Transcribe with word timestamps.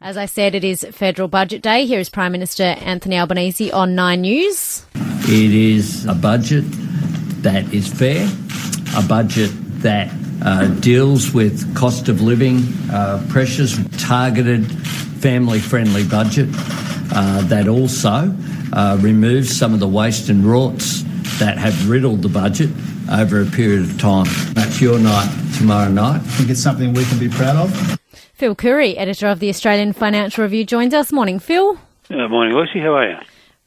As 0.00 0.18
I 0.18 0.26
said, 0.26 0.54
it 0.54 0.62
is 0.62 0.86
federal 0.92 1.26
budget 1.26 1.62
day. 1.62 1.86
Here 1.86 1.98
is 1.98 2.10
Prime 2.10 2.32
Minister 2.32 2.64
Anthony 2.64 3.18
Albanese 3.18 3.72
on 3.72 3.94
Nine 3.94 4.20
News. 4.20 4.84
It 4.94 5.54
is 5.54 6.04
a 6.04 6.14
budget 6.14 6.64
that 7.42 7.72
is 7.72 7.88
fair, 7.88 8.28
a 8.94 9.02
budget 9.02 9.50
that 9.80 10.12
uh, 10.42 10.66
deals 10.80 11.32
with 11.32 11.74
cost 11.74 12.10
of 12.10 12.20
living 12.20 12.58
uh, 12.90 13.24
pressures, 13.30 13.78
targeted 13.96 14.70
family 14.70 15.60
friendly 15.60 16.04
budget 16.06 16.48
uh, 17.14 17.40
that 17.44 17.66
also 17.66 18.34
uh, 18.74 18.98
removes 19.00 19.56
some 19.56 19.72
of 19.72 19.80
the 19.80 19.88
waste 19.88 20.28
and 20.28 20.44
rorts 20.44 21.02
that 21.38 21.56
have 21.56 21.88
riddled 21.88 22.20
the 22.20 22.28
budget 22.28 22.68
over 23.10 23.40
a 23.40 23.46
period 23.46 23.80
of 23.80 23.98
time. 23.98 24.26
That's 24.52 24.78
your 24.78 24.98
night 24.98 25.30
tomorrow 25.56 25.90
night. 25.90 26.16
I 26.16 26.18
think 26.18 26.50
it's 26.50 26.62
something 26.62 26.92
we 26.92 27.04
can 27.06 27.18
be 27.18 27.30
proud 27.30 27.56
of. 27.56 28.05
Phil 28.36 28.54
Coorey, 28.54 28.98
editor 28.98 29.28
of 29.28 29.40
the 29.40 29.48
Australian 29.48 29.94
Financial 29.94 30.42
Review, 30.42 30.66
joins 30.66 30.92
us. 30.92 31.10
Morning, 31.10 31.38
Phil. 31.38 31.78
Good 32.08 32.28
morning, 32.28 32.54
Lucy. 32.54 32.80
How 32.80 32.94
are 32.94 33.08
you? 33.08 33.16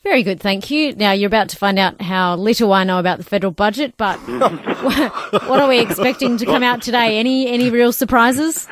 Very 0.03 0.21
good, 0.21 0.39
thank 0.39 0.69
you. 0.69 0.93
Now, 0.95 1.11
you're 1.11 1.25
about 1.25 1.49
to 1.49 1.57
find 1.57 1.79
out 1.79 1.99
how 1.99 2.35
little 2.35 2.71
I 2.71 2.83
know 2.83 2.99
about 2.99 3.17
the 3.17 3.23
federal 3.23 3.51
budget, 3.51 3.95
but 3.97 4.17
what 4.27 5.59
are 5.59 5.67
we 5.67 5.79
expecting 5.79 6.37
to 6.37 6.45
come 6.45 6.61
out 6.61 6.83
today? 6.83 7.17
Any 7.17 7.47
any 7.47 7.71
real 7.71 7.91
surprises? 7.91 8.67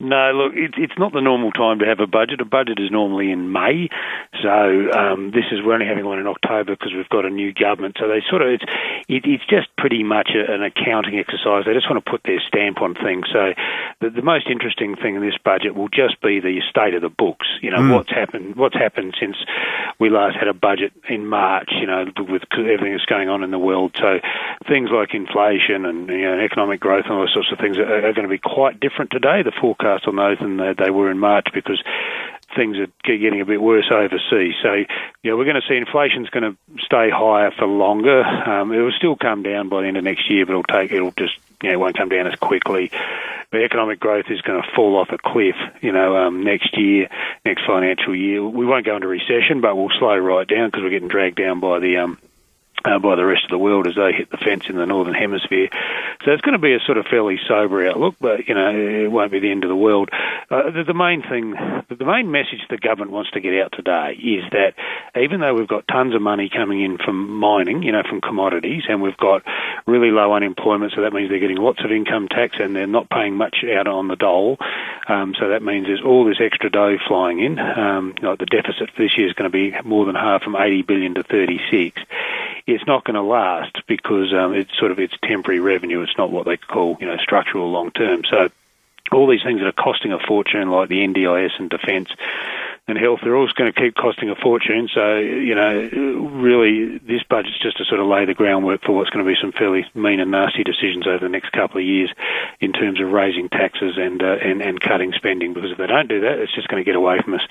No, 0.00 0.30
look, 0.30 0.54
it, 0.54 0.74
it's 0.78 0.96
not 0.96 1.12
the 1.12 1.20
normal 1.20 1.50
time 1.50 1.80
to 1.80 1.84
have 1.84 1.98
a 1.98 2.06
budget. 2.06 2.40
A 2.40 2.44
budget 2.44 2.78
is 2.78 2.88
normally 2.88 3.32
in 3.32 3.50
May, 3.50 3.88
so 4.40 4.92
um, 4.94 5.32
this 5.32 5.50
is 5.50 5.58
we're 5.58 5.74
only 5.74 5.86
having 5.86 6.06
one 6.06 6.20
in 6.20 6.28
October 6.28 6.76
because 6.78 6.94
we've 6.94 7.08
got 7.08 7.24
a 7.24 7.30
new 7.30 7.52
government. 7.52 7.96
So 7.98 8.06
they 8.06 8.22
sort 8.30 8.42
of 8.42 8.48
it's 8.48 8.64
it, 9.08 9.26
it's 9.26 9.42
just 9.50 9.66
pretty 9.76 10.04
much 10.04 10.30
a, 10.38 10.54
an 10.54 10.62
accounting 10.62 11.18
exercise. 11.18 11.64
They 11.66 11.74
just 11.74 11.90
want 11.90 11.98
to 12.04 12.08
put 12.08 12.22
their 12.22 12.38
stamp 12.46 12.80
on 12.80 12.94
things. 12.94 13.26
So 13.32 13.54
the, 13.98 14.10
the 14.10 14.22
most 14.22 14.46
interesting 14.46 14.94
thing 14.94 15.16
in 15.16 15.20
this 15.20 15.34
budget 15.42 15.74
will 15.74 15.88
just 15.88 16.22
be 16.22 16.38
the 16.38 16.62
state 16.70 16.94
of 16.94 17.02
the 17.02 17.10
books. 17.10 17.48
You 17.60 17.72
know 17.72 17.82
mm. 17.82 17.92
what's 17.92 18.10
happened 18.10 18.54
what's 18.54 18.78
happened 18.78 19.16
since 19.18 19.34
we 19.98 20.10
last 20.10 20.36
had 20.38 20.46
a 20.46 20.54
budget 20.54 20.92
in 21.08 21.26
March. 21.26 21.70
You 21.74 21.88
know 21.88 22.06
with 22.22 22.46
everything 22.54 22.92
that's 22.94 23.10
going 23.10 23.28
on 23.28 23.42
in 23.42 23.50
the 23.50 23.58
world. 23.58 23.98
So 23.98 24.20
things 24.68 24.90
like 24.94 25.12
inflation 25.12 25.84
and 25.84 26.08
you 26.08 26.22
know, 26.22 26.38
economic 26.38 26.78
growth 26.78 27.06
and 27.10 27.14
all 27.14 27.26
those 27.26 27.34
sorts 27.34 27.50
of 27.50 27.58
things 27.58 27.78
are, 27.78 28.06
are 28.06 28.14
going 28.14 28.28
to 28.28 28.30
be 28.30 28.38
quite 28.38 28.78
different 28.78 29.10
today. 29.10 29.42
The 29.42 29.50
forecast 29.50 29.87
forecast 29.88 30.06
on 30.08 30.16
those 30.16 30.38
than 30.38 30.56
they, 30.76 30.90
were 30.90 31.10
in 31.10 31.18
March 31.18 31.46
because 31.52 31.82
things 32.56 32.76
are 32.78 32.88
getting 33.04 33.40
a 33.40 33.44
bit 33.44 33.60
worse 33.60 33.90
overseas. 33.90 34.54
So, 34.62 34.74
know, 35.24 35.36
we're 35.36 35.44
going 35.44 35.60
to 35.60 35.68
see 35.68 35.76
inflation's 35.76 36.28
going 36.30 36.52
to 36.52 36.82
stay 36.84 37.10
higher 37.10 37.50
for 37.50 37.66
longer. 37.66 38.22
Um, 38.22 38.72
it 38.72 38.80
will 38.80 38.92
still 38.92 39.16
come 39.16 39.42
down 39.42 39.68
by 39.68 39.82
the 39.82 39.88
end 39.88 39.96
of 39.96 40.04
next 40.04 40.30
year, 40.30 40.46
but 40.46 40.52
it'll 40.52 40.62
take 40.64 40.92
it'll 40.92 41.12
just 41.12 41.34
you 41.62 41.68
know 41.68 41.74
it 41.74 41.80
won't 41.80 41.96
come 41.96 42.08
down 42.08 42.26
as 42.26 42.34
quickly. 42.36 42.90
The 43.50 43.64
economic 43.64 43.98
growth 43.98 44.26
is 44.28 44.40
going 44.42 44.62
to 44.62 44.68
fall 44.74 44.96
off 44.96 45.08
a 45.10 45.16
cliff, 45.16 45.56
you 45.80 45.92
know, 45.92 46.16
um, 46.16 46.42
next 46.42 46.76
year, 46.76 47.08
next 47.46 47.64
financial 47.66 48.14
year. 48.14 48.46
We 48.46 48.66
won't 48.66 48.84
go 48.84 48.94
into 48.96 49.08
recession, 49.08 49.62
but 49.62 49.74
we'll 49.74 49.88
slow 49.98 50.18
right 50.18 50.46
down 50.46 50.68
because 50.68 50.82
we're 50.82 50.90
getting 50.90 51.08
dragged 51.08 51.36
down 51.36 51.60
by 51.60 51.78
the 51.78 51.96
um, 51.96 52.18
uh, 52.84 52.98
by 52.98 53.16
the 53.16 53.24
rest 53.24 53.44
of 53.44 53.50
the 53.50 53.58
world 53.58 53.86
as 53.86 53.94
they 53.94 54.12
hit 54.12 54.30
the 54.30 54.36
fence 54.36 54.64
in 54.68 54.76
the 54.76 54.86
northern 54.86 55.14
hemisphere. 55.14 55.68
So 56.28 56.34
it's 56.34 56.42
going 56.42 56.52
to 56.52 56.58
be 56.58 56.74
a 56.74 56.80
sort 56.80 56.98
of 56.98 57.06
fairly 57.06 57.40
sober 57.48 57.88
outlook, 57.88 58.16
but 58.20 58.48
you 58.48 58.54
know 58.54 58.68
it 58.68 59.10
won't 59.10 59.32
be 59.32 59.40
the 59.40 59.50
end 59.50 59.64
of 59.64 59.70
the 59.70 59.76
world. 59.76 60.10
Uh, 60.50 60.70
the, 60.70 60.84
the, 60.84 60.92
main 60.92 61.22
thing, 61.22 61.54
the 61.88 62.04
main 62.04 62.30
message 62.30 62.60
the 62.68 62.76
government 62.76 63.12
wants 63.12 63.30
to 63.30 63.40
get 63.40 63.54
out 63.54 63.72
today 63.72 64.12
is 64.12 64.44
that 64.52 64.74
even 65.18 65.40
though 65.40 65.54
we've 65.54 65.66
got 65.66 65.88
tons 65.88 66.14
of 66.14 66.20
money 66.20 66.50
coming 66.54 66.82
in 66.82 66.98
from 66.98 67.30
mining, 67.30 67.82
you 67.82 67.92
know, 67.92 68.02
from 68.06 68.20
commodities, 68.20 68.82
and 68.90 69.00
we've 69.00 69.16
got 69.16 69.42
really 69.86 70.10
low 70.10 70.34
unemployment, 70.34 70.92
so 70.94 71.00
that 71.00 71.14
means 71.14 71.30
they're 71.30 71.38
getting 71.38 71.56
lots 71.56 71.82
of 71.82 71.90
income 71.90 72.28
tax 72.28 72.56
and 72.60 72.76
they're 72.76 72.86
not 72.86 73.08
paying 73.08 73.34
much 73.34 73.64
out 73.64 73.86
on 73.86 74.08
the 74.08 74.16
dole. 74.16 74.58
Um, 75.08 75.34
so 75.40 75.48
that 75.48 75.62
means 75.62 75.86
there's 75.86 76.04
all 76.04 76.26
this 76.26 76.42
extra 76.42 76.68
dough 76.68 76.98
flying 77.08 77.40
in. 77.40 77.58
Um, 77.58 78.14
know, 78.20 78.36
the 78.36 78.44
deficit 78.44 78.90
for 78.90 79.02
this 79.02 79.16
year 79.16 79.28
is 79.28 79.32
going 79.32 79.50
to 79.50 79.56
be 79.56 79.74
more 79.82 80.04
than 80.04 80.14
half, 80.14 80.42
from 80.42 80.56
80 80.56 80.82
billion 80.82 81.14
to 81.14 81.22
36 81.22 82.02
it's 82.68 82.86
not 82.86 83.04
going 83.04 83.14
to 83.14 83.22
last 83.22 83.82
because 83.86 84.32
um, 84.32 84.54
it's 84.54 84.76
sort 84.78 84.90
of 84.90 84.98
it's 84.98 85.14
temporary 85.22 85.60
revenue. 85.60 86.02
It's 86.02 86.16
not 86.18 86.30
what 86.30 86.44
they 86.44 86.56
call 86.56 86.96
you 87.00 87.06
know 87.06 87.16
structural 87.16 87.70
long 87.70 87.90
term. 87.90 88.22
So 88.28 88.50
all 89.10 89.26
these 89.26 89.42
things 89.42 89.60
that 89.60 89.66
are 89.66 89.72
costing 89.72 90.12
a 90.12 90.18
fortune, 90.18 90.70
like 90.70 90.90
the 90.90 91.00
NDIS 91.00 91.58
and 91.58 91.70
defence 91.70 92.10
and 92.86 92.98
health, 92.98 93.20
they're 93.22 93.36
always 93.36 93.52
going 93.52 93.72
to 93.72 93.80
keep 93.80 93.94
costing 93.94 94.28
a 94.28 94.34
fortune. 94.34 94.88
So 94.92 95.16
you 95.16 95.54
know, 95.54 95.88
really, 96.28 96.98
this 96.98 97.22
budget's 97.22 97.58
just 97.58 97.78
to 97.78 97.84
sort 97.84 98.00
of 98.00 98.06
lay 98.06 98.26
the 98.26 98.34
groundwork 98.34 98.82
for 98.82 98.92
what's 98.92 99.10
going 99.10 99.24
to 99.24 99.30
be 99.30 99.38
some 99.40 99.52
fairly 99.52 99.86
mean 99.94 100.20
and 100.20 100.30
nasty 100.30 100.62
decisions 100.62 101.06
over 101.06 101.20
the 101.20 101.28
next 101.28 101.52
couple 101.52 101.80
of 101.80 101.86
years 101.86 102.12
in 102.60 102.72
terms 102.72 103.00
of 103.00 103.10
raising 103.10 103.48
taxes 103.48 103.96
and 103.96 104.22
uh, 104.22 104.36
and, 104.42 104.60
and 104.60 104.80
cutting 104.80 105.12
spending. 105.16 105.54
Because 105.54 105.72
if 105.72 105.78
they 105.78 105.86
don't 105.86 106.08
do 106.08 106.20
that, 106.20 106.38
it's 106.38 106.54
just 106.54 106.68
going 106.68 106.82
to 106.82 106.88
get 106.88 106.96
away 106.96 107.18
from 107.24 107.34
us. 107.34 107.42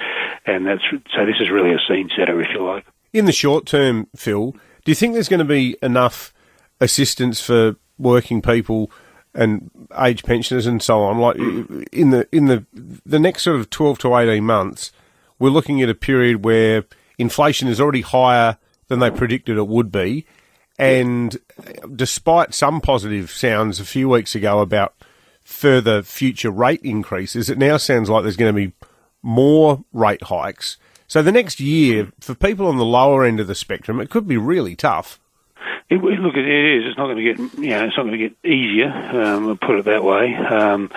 And 0.46 0.68
that's 0.68 0.84
so. 1.16 1.26
This 1.26 1.42
is 1.42 1.50
really 1.50 1.74
a 1.74 1.80
scene 1.88 2.10
setter, 2.16 2.40
if 2.40 2.50
you 2.54 2.64
like. 2.64 2.86
In 3.14 3.26
the 3.26 3.32
short 3.32 3.66
term, 3.66 4.08
Phil, 4.16 4.54
do 4.88 4.92
you 4.92 4.96
think 4.96 5.16
there's 5.16 5.28
going 5.28 5.40
to 5.40 5.44
be 5.44 5.76
enough 5.84 6.34
assistance 6.80 7.42
for 7.42 7.76
working 7.98 8.42
people 8.42 8.90
and 9.34 9.70
age 10.00 10.24
pensioners 10.24 10.66
and 10.66 10.82
so 10.82 11.02
on? 11.02 11.18
Like 11.18 11.36
in 11.92 12.12
the 12.12 12.26
in 12.32 12.46
the 12.46 12.66
the 13.06 13.20
next 13.20 13.44
sort 13.44 13.60
of 13.60 13.70
twelve 13.70 14.00
to 14.00 14.16
eighteen 14.16 14.46
months, 14.46 14.94
we're 15.40 15.50
looking 15.50 15.82
at 15.82 15.90
a 15.90 15.94
period 15.94 16.46
where 16.46 16.86
inflation 17.18 17.68
is 17.68 17.82
already 17.82 18.00
higher 18.00 18.58
than 18.88 19.00
they 19.00 19.12
predicted 19.12 19.58
it 19.58 19.68
would 19.68 19.92
be, 19.92 20.26
and 20.80 21.38
despite 21.94 22.54
some 22.54 22.80
positive 22.80 23.30
sounds 23.30 23.82
a 23.82 23.86
few 23.86 24.08
weeks 24.08 24.36
ago 24.36 24.62
about 24.62 24.96
further 25.44 26.02
future 26.02 26.50
rate 26.50 26.82
increases, 26.82 27.50
it 27.50 27.58
now 27.58 27.76
sounds 27.76 28.10
like 28.10 28.24
there's 28.24 28.38
going 28.38 28.56
to 28.56 28.68
be 28.68 28.74
more 29.22 29.84
rate 29.92 30.24
hikes. 30.24 30.78
So 31.08 31.22
the 31.22 31.32
next 31.32 31.60
year, 31.60 32.12
for 32.20 32.36
people 32.36 32.68
on 32.68 32.78
the 32.78 32.86
lower 32.86 33.24
end 33.24 33.40
of 33.40 33.48
the 33.48 33.56
spectrum, 33.56 34.00
it 34.02 34.10
could 34.10 34.28
be 34.28 34.38
really 34.38 34.76
tough. 34.76 35.20
It, 35.90 36.02
look, 36.04 36.36
it 36.36 36.46
is. 36.46 36.84
It's 36.86 36.98
not 36.98 37.06
going 37.06 37.18
to 37.18 37.24
get, 37.24 37.40
you 37.60 37.70
know, 37.70 37.86
it's 37.86 37.96
not 37.96 38.04
going 38.04 38.20
to 38.20 38.30
get 38.30 38.46
easier. 38.46 38.90
Um, 38.92 39.58
put 39.58 39.80
it 39.80 39.86
that 39.86 40.04
way. 40.04 40.36
Um, 40.36 40.92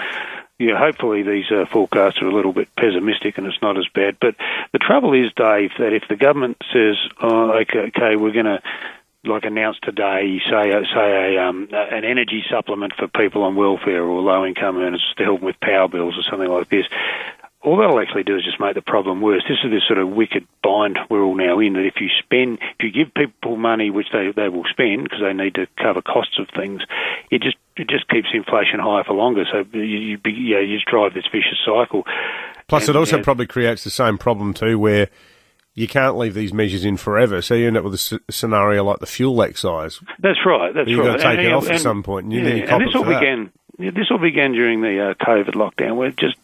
yeah, 0.58 0.76
hopefully 0.76 1.22
these 1.22 1.50
uh, 1.50 1.64
forecasts 1.64 2.20
are 2.20 2.26
a 2.26 2.34
little 2.34 2.52
bit 2.52 2.68
pessimistic 2.76 3.38
and 3.38 3.46
it's 3.46 3.62
not 3.62 3.78
as 3.78 3.86
bad. 3.94 4.16
But 4.20 4.34
the 4.72 4.78
trouble 4.78 5.14
is, 5.14 5.32
Dave, 5.34 5.70
that 5.78 5.92
if 5.92 6.02
the 6.08 6.16
government 6.16 6.58
says, 6.72 6.96
oh, 7.22 7.52
okay, 7.60 7.90
okay 7.96 8.16
we're 8.16 8.32
going 8.32 8.46
to 8.46 8.60
like 9.24 9.44
announce 9.44 9.78
today, 9.82 10.40
say 10.50 10.72
uh, 10.72 10.82
say 10.94 11.36
a 11.36 11.42
um, 11.42 11.68
an 11.72 12.04
energy 12.04 12.42
supplement 12.50 12.94
for 12.98 13.06
people 13.06 13.42
on 13.42 13.54
welfare 13.54 14.02
or 14.02 14.20
low 14.20 14.46
income 14.46 14.78
earners 14.78 15.04
to 15.18 15.24
help 15.24 15.40
them 15.40 15.46
with 15.46 15.60
power 15.60 15.88
bills 15.88 16.16
or 16.16 16.22
something 16.22 16.48
like 16.48 16.70
this 16.70 16.86
all 17.62 17.76
that'll 17.76 18.00
actually 18.00 18.24
do 18.24 18.36
is 18.36 18.44
just 18.44 18.58
make 18.58 18.74
the 18.74 18.82
problem 18.82 19.20
worse. 19.20 19.42
This 19.46 19.58
is 19.62 19.70
this 19.70 19.82
sort 19.86 19.98
of 19.98 20.08
wicked 20.08 20.46
bind 20.62 20.98
we're 21.10 21.22
all 21.22 21.36
now 21.36 21.58
in 21.60 21.74
that 21.74 21.84
if 21.84 22.00
you 22.00 22.08
spend, 22.18 22.58
if 22.78 22.80
you 22.80 22.90
give 22.90 23.12
people 23.12 23.56
money 23.56 23.90
which 23.90 24.06
they, 24.12 24.32
they 24.34 24.48
will 24.48 24.64
spend 24.70 25.04
because 25.04 25.20
they 25.20 25.32
need 25.34 25.54
to 25.56 25.66
cover 25.76 26.00
costs 26.00 26.38
of 26.38 26.48
things, 26.56 26.82
it 27.30 27.42
just 27.42 27.56
it 27.76 27.88
just 27.88 28.08
keeps 28.08 28.28
inflation 28.32 28.80
higher 28.80 29.04
for 29.04 29.12
longer. 29.12 29.44
So 29.50 29.64
you 29.72 29.82
you, 29.82 30.18
you, 30.24 30.54
know, 30.54 30.60
you 30.60 30.76
just 30.76 30.86
drive 30.86 31.12
this 31.12 31.26
vicious 31.30 31.58
cycle. 31.64 32.04
Plus, 32.66 32.88
and, 32.88 32.96
it 32.96 32.98
also 32.98 33.16
you 33.16 33.20
know, 33.20 33.24
probably 33.24 33.46
creates 33.46 33.84
the 33.84 33.90
same 33.90 34.16
problem 34.16 34.54
too, 34.54 34.78
where 34.78 35.08
you 35.74 35.86
can't 35.86 36.16
leave 36.16 36.34
these 36.34 36.54
measures 36.54 36.84
in 36.84 36.96
forever. 36.96 37.42
So 37.42 37.54
you 37.54 37.66
end 37.66 37.76
up 37.76 37.84
with 37.84 37.94
a 37.94 38.32
scenario 38.32 38.84
like 38.84 39.00
the 39.00 39.06
fuel 39.06 39.42
excise. 39.42 40.00
That's 40.18 40.38
right. 40.46 40.74
That's 40.74 40.88
You've 40.88 41.00
right. 41.00 41.12
You've 41.12 41.12
got 41.12 41.16
to 41.16 41.22
take 41.22 41.38
and, 41.38 41.46
it 41.48 41.52
off 41.52 41.66
and, 41.66 41.74
at 41.74 41.80
some 41.80 42.02
point, 42.02 42.24
and, 42.24 42.32
you, 42.32 42.40
yeah, 42.40 42.74
and 42.74 42.86
this 42.86 42.94
all 42.94 43.04
began. 43.04 43.52
This 43.78 44.10
all 44.10 44.18
began 44.18 44.52
during 44.52 44.82
the 44.82 45.10
uh, 45.10 45.14
COVID 45.24 45.54
lockdown, 45.54 45.96
where 45.96 46.10
just 46.10 46.36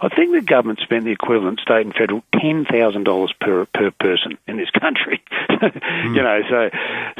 I 0.00 0.08
think 0.08 0.32
the 0.32 0.42
government 0.42 0.80
spent 0.80 1.04
the 1.04 1.10
equivalent, 1.10 1.60
state 1.60 1.86
and 1.86 1.94
federal, 1.94 2.22
ten 2.38 2.64
thousand 2.64 3.04
dollars 3.04 3.32
per 3.40 3.64
per 3.66 3.90
person 3.92 4.38
in 4.46 4.56
this 4.56 4.70
country. 4.70 5.22
mm. 5.50 6.14
You 6.14 6.22
know, 6.22 6.40
so 6.48 6.70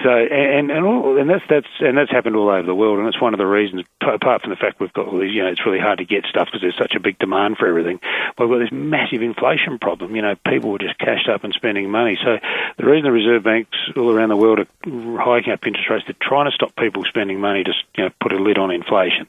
so 0.03 0.10
and 0.10 0.70
and 0.70 0.84
all, 0.84 1.19
and 1.19 1.31
that's 1.31 1.44
that's 1.48 1.69
and 1.81 1.97
that's 1.97 2.10
happened 2.10 2.37
all 2.37 2.48
over 2.48 2.66
the 2.66 2.75
world, 2.75 2.98
and 2.98 3.09
it's 3.09 3.20
one 3.20 3.34
of 3.34 3.38
the 3.38 3.47
reasons. 3.47 3.84
Apart 4.00 4.42
from 4.42 4.50
the 4.50 4.56
fact 4.56 4.78
we've 4.78 4.92
got 4.92 5.09
all 5.09 5.19
these, 5.19 5.34
you 5.34 5.42
know, 5.42 5.48
it's 5.48 5.64
really 5.64 5.81
hard 5.81 5.98
to 5.98 6.04
get 6.04 6.26
stuff 6.26 6.47
because 6.47 6.60
there's 6.60 6.76
such 6.76 6.94
a 6.94 7.00
big 7.00 7.19
demand 7.19 7.56
for 7.56 7.66
everything. 7.66 8.00
But 8.37 8.48
we've 8.48 8.59
got 8.59 8.64
this 8.64 8.72
massive 8.72 9.22
inflation 9.22 9.78
problem. 9.78 10.14
You 10.14 10.22
know, 10.22 10.34
people 10.46 10.70
were 10.70 10.79
just 10.79 10.99
cashed 10.99 11.29
up 11.29 11.44
and 11.44 11.52
spending 11.55 11.90
money. 11.90 12.19
So 12.22 12.38
the 12.76 12.84
reason 12.84 13.05
the 13.05 13.12
reserve 13.12 13.43
banks 13.43 13.76
all 13.96 14.11
around 14.11 14.29
the 14.29 14.37
world 14.37 14.61
are 14.61 15.19
hiking 15.19 15.52
up 15.52 15.67
interest 15.67 15.90
rates, 15.90 16.05
they're 16.06 16.14
trying 16.20 16.50
to 16.50 16.55
stop 16.55 16.76
people 16.76 17.05
spending 17.05 17.40
money 17.40 17.64
to 17.64 17.72
you 17.96 18.05
know 18.05 18.11
put 18.20 18.32
a 18.32 18.37
lid 18.37 18.58
on 18.58 18.70
inflation 18.70 19.26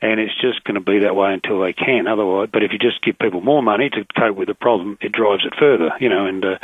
and 0.00 0.20
it's 0.20 0.34
just 0.40 0.62
going 0.64 0.74
to 0.76 0.80
be 0.80 1.00
that 1.00 1.16
way 1.16 1.32
until 1.32 1.60
they 1.60 1.72
can. 1.72 2.06
Otherwise, 2.06 2.48
but 2.52 2.62
if 2.62 2.72
you 2.72 2.78
just 2.78 3.02
give 3.02 3.18
people 3.18 3.40
more 3.40 3.62
money 3.62 3.90
to 3.90 4.04
cope 4.16 4.36
with 4.36 4.48
the 4.48 4.54
problem, 4.54 4.98
it 5.00 5.12
drives 5.12 5.44
it 5.44 5.54
further, 5.58 5.90
you 6.00 6.08
know, 6.08 6.26
and 6.26 6.44
uh, 6.44 6.58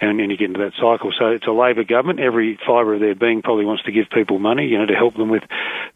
and, 0.00 0.20
and 0.20 0.30
you 0.30 0.36
get 0.36 0.50
into 0.50 0.60
that 0.60 0.72
cycle. 0.74 1.12
So 1.16 1.26
it's 1.26 1.46
a 1.46 1.52
Labor 1.52 1.84
government. 1.84 2.20
Every 2.20 2.58
fibre 2.66 2.94
of 2.94 3.00
their 3.00 3.14
being 3.14 3.42
probably 3.42 3.64
wants 3.64 3.84
to 3.84 3.92
give 3.92 4.10
people 4.10 4.38
money, 4.38 4.66
you 4.66 4.78
know, 4.78 4.86
to 4.86 4.94
help 4.94 5.14
them 5.16 5.28
with 5.28 5.42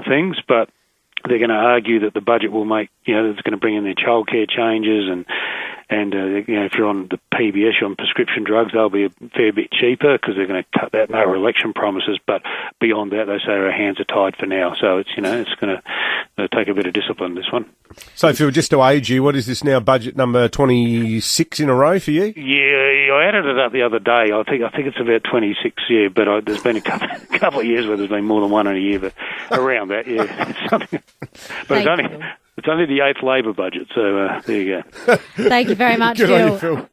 things, 0.06 0.36
but 0.46 0.68
they're 1.26 1.38
going 1.38 1.50
to 1.50 1.56
argue 1.56 2.00
that 2.00 2.12
the 2.12 2.20
budget 2.20 2.52
will 2.52 2.66
make, 2.66 2.90
you 3.04 3.14
know, 3.14 3.30
it's 3.30 3.40
going 3.40 3.52
to 3.52 3.58
bring 3.58 3.76
in 3.76 3.84
their 3.84 3.94
childcare 3.94 4.48
changes 4.48 5.08
and 5.08 5.24
and 5.94 6.14
uh, 6.14 6.24
you 6.50 6.56
know 6.56 6.64
if 6.64 6.72
you're 6.74 6.88
on 6.88 7.08
the 7.08 7.18
PBS, 7.32 7.80
you're 7.80 7.88
on 7.88 7.94
prescription 7.96 8.42
drugs, 8.42 8.72
they'll 8.72 8.90
be 8.90 9.04
a 9.04 9.10
fair 9.34 9.52
bit 9.52 9.70
cheaper 9.70 10.18
because 10.18 10.34
they're 10.34 10.46
going 10.46 10.62
to 10.62 10.78
cut 10.78 10.92
that. 10.92 11.10
No 11.10 11.32
election 11.34 11.72
promises, 11.72 12.18
but 12.26 12.42
beyond 12.80 13.12
that, 13.12 13.26
they 13.26 13.38
say 13.38 13.52
our 13.52 13.70
hands 13.70 14.00
are 14.00 14.04
tied 14.04 14.36
for 14.36 14.46
now. 14.46 14.74
So 14.74 14.98
it's 14.98 15.10
you 15.16 15.22
know 15.22 15.40
it's 15.40 15.54
going 15.54 15.76
to 15.76 15.82
uh, 16.42 16.48
take 16.48 16.68
a 16.68 16.74
bit 16.74 16.86
of 16.86 16.94
discipline. 16.94 17.34
This 17.34 17.50
one. 17.52 17.66
So, 18.16 18.32
Phil, 18.32 18.50
just 18.50 18.70
to 18.72 18.82
age 18.82 19.08
you, 19.08 19.22
what 19.22 19.36
is 19.36 19.46
this 19.46 19.62
now? 19.62 19.78
Budget 19.78 20.16
number 20.16 20.48
twenty 20.48 21.20
six 21.20 21.60
in 21.60 21.68
a 21.68 21.74
row 21.74 22.00
for 22.00 22.10
you? 22.10 22.32
Yeah, 22.36 23.14
I 23.14 23.26
added 23.28 23.46
it 23.46 23.58
up 23.58 23.72
the 23.72 23.82
other 23.82 24.00
day. 24.00 24.32
I 24.32 24.42
think 24.42 24.62
I 24.64 24.70
think 24.70 24.88
it's 24.88 25.00
about 25.00 25.22
twenty 25.22 25.56
six. 25.62 25.80
Yeah, 25.88 26.08
but 26.08 26.28
I, 26.28 26.40
there's 26.40 26.62
been 26.62 26.76
a 26.76 26.80
couple, 26.80 27.08
couple 27.38 27.60
of 27.60 27.66
years 27.66 27.86
where 27.86 27.96
there's 27.96 28.10
been 28.10 28.24
more 28.24 28.40
than 28.40 28.50
one 28.50 28.66
in 28.66 28.74
a 28.76 28.80
year, 28.80 28.98
but 28.98 29.14
around 29.52 29.88
that, 29.88 30.08
yeah. 30.08 30.68
Something. 30.68 31.02
But 31.30 31.68
Thank 31.68 31.86
it's 31.86 31.88
only 31.88 32.18
you. 32.18 32.24
It's 32.64 32.70
only 32.70 32.86
the 32.86 33.02
eighth 33.04 33.22
Labor 33.22 33.52
budget, 33.52 33.88
so 33.94 34.16
uh, 34.18 34.40
there 34.46 34.60
you 34.62 34.82
go. 35.06 35.16
Thank 35.36 35.68
you 35.68 35.74
very 35.74 35.96
much, 36.04 36.16
Good 36.16 36.30
on 36.30 36.58
Phil. 36.58 36.74
you, 36.74 36.76
Phil. 36.78 36.88